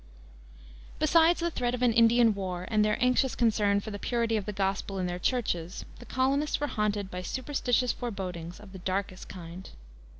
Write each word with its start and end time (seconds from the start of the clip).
Besides 0.97 1.41
the 1.41 1.51
threat 1.51 1.75
of 1.75 1.83
an 1.83 1.93
Indian 1.93 2.33
war 2.33 2.65
and 2.71 2.83
their 2.83 2.97
anxious 3.03 3.35
concern 3.35 3.81
for 3.81 3.91
the 3.91 3.99
purity 3.99 4.35
of 4.35 4.47
the 4.47 4.51
Gospel 4.51 4.97
in 4.97 5.05
their 5.05 5.19
Churches, 5.19 5.85
the 5.99 6.07
colonists 6.07 6.59
were 6.59 6.65
haunted 6.65 7.11
by 7.11 7.21
superstitious 7.21 7.91
forebodings 7.91 8.59
of 8.59 8.71
the 8.71 8.79
darkest 8.79 9.29
kind. 9.29 9.69